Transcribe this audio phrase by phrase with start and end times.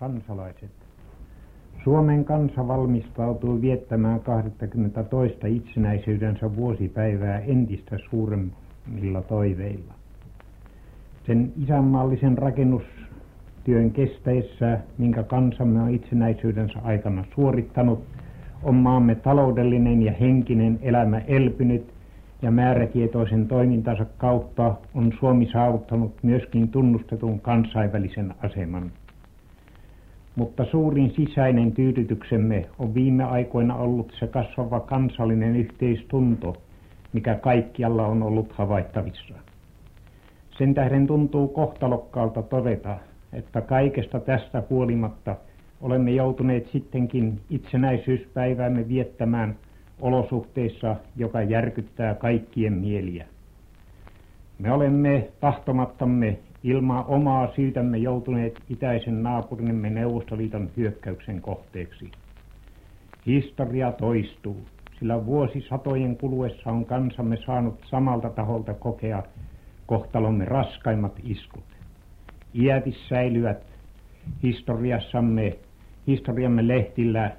[0.00, 0.70] kansalaiset.
[1.84, 5.38] Suomen kansa valmistautuu viettämään 22.
[5.56, 9.94] itsenäisyydensä vuosipäivää entistä suuremmilla toiveilla.
[11.26, 18.04] Sen isänmaallisen rakennustyön kestäessä, minkä kansamme on itsenäisyydensä aikana suorittanut,
[18.62, 21.92] on maamme taloudellinen ja henkinen elämä elpynyt
[22.42, 28.92] ja määrätietoisen toimintansa kautta on Suomi saavuttanut myöskin tunnustetun kansainvälisen aseman.
[30.38, 36.56] Mutta suurin sisäinen tyydytyksemme on viime aikoina ollut se kasvava kansallinen yhteistunto,
[37.12, 39.34] mikä kaikkialla on ollut havaittavissa.
[40.58, 42.96] Sen tähden tuntuu kohtalokkaalta todeta,
[43.32, 45.36] että kaikesta tästä huolimatta
[45.80, 49.56] olemme joutuneet sittenkin itsenäisyyspäiväämme viettämään
[50.00, 53.26] olosuhteissa, joka järkyttää kaikkien mieliä.
[54.58, 62.10] Me olemme tahtomattamme ilman omaa syytämme joutuneet itäisen naapurimme Neuvostoliiton hyökkäyksen kohteeksi.
[63.26, 64.56] Historia toistuu,
[64.98, 69.22] sillä vuosisatojen kuluessa on kansamme saanut samalta taholta kokea
[69.86, 71.64] kohtalomme raskaimmat iskut.
[72.54, 73.66] Iätis säilyvät
[74.42, 75.58] historiassamme,
[76.06, 77.36] historiamme lehtillä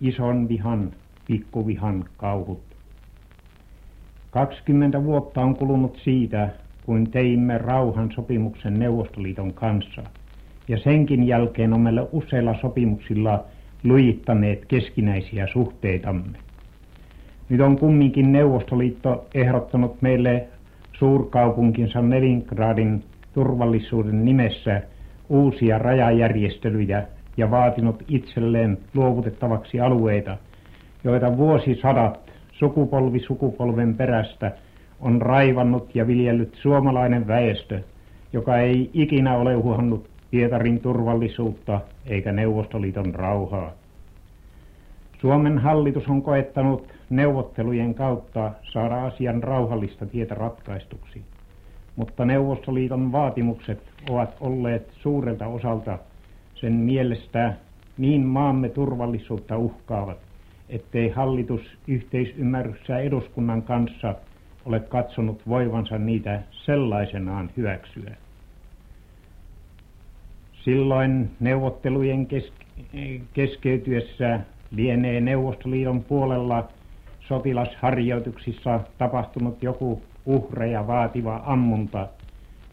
[0.00, 0.92] ison vihan,
[1.26, 2.62] pikkuvihan kauhut.
[4.30, 6.50] 20 vuotta on kulunut siitä,
[6.86, 10.02] kun teimme rauhan sopimuksen Neuvostoliiton kanssa.
[10.68, 13.44] Ja senkin jälkeen meille useilla sopimuksilla
[13.84, 16.38] lujittaneet keskinäisiä suhteitamme.
[17.48, 20.48] Nyt on kumminkin Neuvostoliitto ehdottanut meille
[20.92, 24.82] suurkaupunkinsa Nelingradin turvallisuuden nimessä
[25.28, 27.02] uusia rajajärjestelyjä
[27.36, 30.36] ja vaatinut itselleen luovutettavaksi alueita,
[31.04, 34.52] joita vuosisadat sukupolvi sukupolven perästä
[35.00, 37.80] on raivannut ja viljellyt suomalainen väestö,
[38.32, 43.72] joka ei ikinä ole uhannut Pietarin turvallisuutta eikä Neuvostoliiton rauhaa.
[45.20, 51.22] Suomen hallitus on koettanut neuvottelujen kautta saada asian rauhallista tietä ratkaistuksi,
[51.96, 55.98] mutta Neuvostoliiton vaatimukset ovat olleet suurelta osalta
[56.54, 57.54] sen mielestä
[57.98, 60.18] niin maamme turvallisuutta uhkaavat,
[60.68, 64.14] ettei hallitus yhteisymmärryksessä eduskunnan kanssa
[64.66, 68.16] ole katsonut voivansa niitä sellaisenaan hyväksyä.
[70.52, 72.26] Silloin neuvottelujen
[73.32, 74.40] keskeytyessä
[74.70, 76.68] lienee Neuvostoliiton puolella
[77.20, 82.08] sotilasharjoituksissa tapahtunut joku uhreja vaativa ammunta,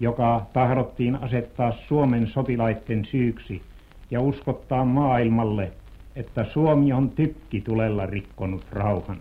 [0.00, 3.62] joka tahdottiin asettaa Suomen sotilaiden syyksi
[4.10, 5.72] ja uskottaa maailmalle,
[6.16, 9.18] että Suomi on tykki tulella rikkonut rauhan.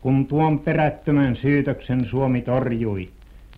[0.00, 3.08] Kun tuon perättömän syytöksen Suomi torjui,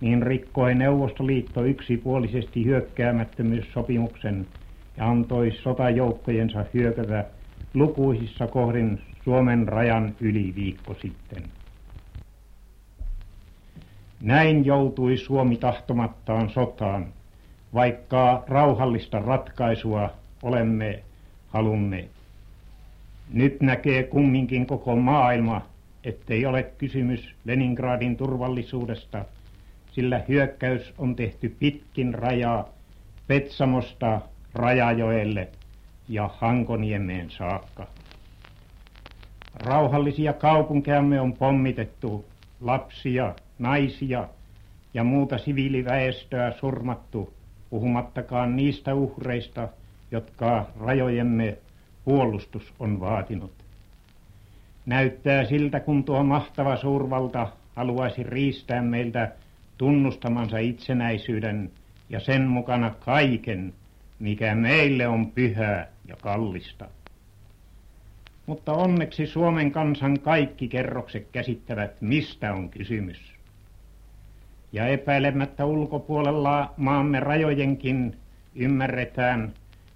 [0.01, 4.47] niin rikkoi Neuvostoliitto yksipuolisesti hyökkäämättömyyssopimuksen
[4.97, 7.25] ja antoi sotajoukkojensa hyökätä
[7.75, 11.43] lukuisissa kohdin Suomen rajan yli viikko sitten.
[14.21, 17.07] Näin joutui Suomi tahtomattaan sotaan,
[17.75, 20.11] vaikka rauhallista ratkaisua
[20.43, 21.03] olemme
[21.49, 22.11] halunneet.
[23.33, 25.63] Nyt näkee kumminkin koko maailma,
[26.05, 29.25] ettei ole kysymys Leningradin turvallisuudesta,
[29.93, 32.69] sillä hyökkäys on tehty pitkin rajaa
[33.27, 34.21] Petsamosta
[34.55, 35.49] Rajajoelle
[36.09, 37.87] ja Hankoniemeen saakka.
[39.55, 42.25] Rauhallisia kaupunkeamme on pommitettu,
[42.61, 44.29] lapsia, naisia
[44.95, 47.35] ja muuta siviiliväestöä surmattu,
[47.71, 49.69] puhumattakaan niistä uhreista,
[50.11, 51.59] jotka rajojemme
[52.05, 53.53] puolustus on vaatinut.
[54.87, 59.33] Näyttää siltä, kun tuo mahtava suurvalta haluaisi riistää meiltä
[59.79, 61.71] tunnustamansa itsenäisyyden
[62.11, 63.75] ja sen mukana kaiken,
[64.19, 66.89] mikä meille on pyhää ja kallista.
[68.47, 73.35] Mutta onneksi Suomen kansan kaikki kerrokset käsittävät, mistä on kysymys.
[74.73, 78.17] Ja epäilemättä ulkopuolella maamme rajojenkin
[78.55, 79.53] ymmärretään,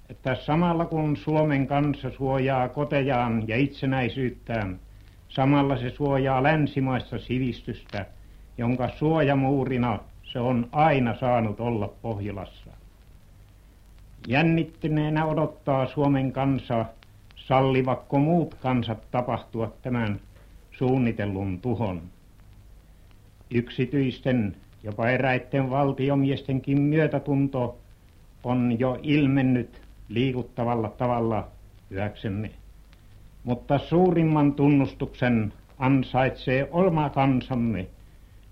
[0.09, 4.81] että samalla kun Suomen kansa suojaa kotejaan ja itsenäisyyttään,
[5.29, 8.07] samalla se suojaa länsimaista sivistystä,
[8.59, 12.71] jonka suojamuurina se on aina saanut olla Pohjolassa.
[14.29, 16.85] Jännittyneenä odottaa Suomen kansa,
[17.37, 20.21] sallivakko muut kansat tapahtua tämän
[20.73, 22.03] suunnitellun tuhon.
[23.51, 27.79] Yksityisten, jopa eräitten valtiomiestenkin myötätunto
[28.45, 31.49] on jo ilmennyt liikuttavalla tavalla
[31.91, 32.51] hyväksemme.
[33.45, 37.87] Mutta suurimman tunnustuksen ansaitsee oma kansamme,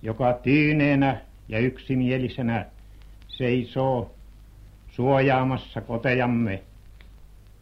[0.02, 2.66] joka tyyneenä ja yksimielisenä
[3.28, 4.14] seisoo
[4.88, 6.62] suojaamassa kotejamme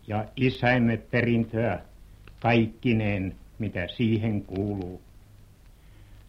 [0.07, 1.81] ja isäimme perintöä
[2.41, 5.01] kaikkineen, mitä siihen kuuluu.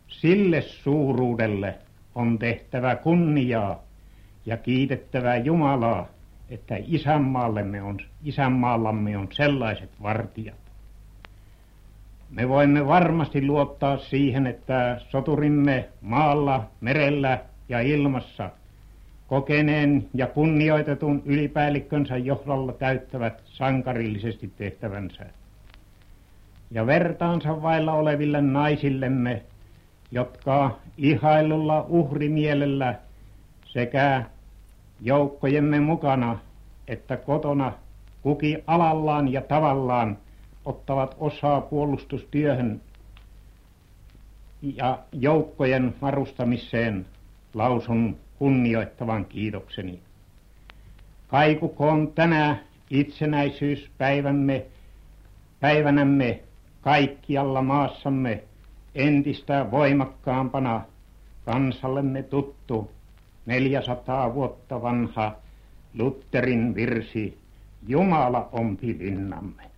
[0.07, 1.75] Sille suuruudelle
[2.15, 3.83] on tehtävä kunniaa
[4.45, 6.07] ja kiitettävä Jumalaa,
[6.51, 10.55] että isänmaallemme on, isänmaallamme on sellaiset vartijat.
[12.29, 17.39] Me voimme varmasti luottaa siihen, että soturimme maalla, merellä
[17.69, 18.49] ja ilmassa
[19.27, 25.25] kokeneen ja kunnioitetun ylipäällikkönsä johdolla täyttävät sankarillisesti tehtävänsä.
[26.71, 29.41] Ja vertaansa vailla oleville naisillemme,
[30.11, 32.95] jotka ihailulla uhrimielellä
[33.65, 34.23] sekä
[35.01, 36.39] joukkojemme mukana
[36.87, 37.73] että kotona
[38.21, 40.17] kuki alallaan ja tavallaan
[40.65, 42.81] ottavat osaa puolustustyöhön
[44.61, 47.05] ja joukkojen varustamiseen
[47.53, 49.99] lausun kunnioittavan kiitokseni.
[51.27, 52.55] Kaikukoon tänä
[52.89, 54.65] itsenäisyyspäivämme
[55.59, 56.39] päivänämme
[56.81, 58.43] kaikkialla maassamme
[58.95, 60.81] entistä voimakkaampana
[61.45, 62.91] kansallemme tuttu
[63.45, 65.35] 400 vuotta vanha
[65.93, 67.37] Lutterin virsi
[67.87, 69.70] Jumala on pilinnamme.